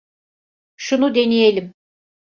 Şunu 0.75 1.15
deneyelim. 1.15 1.73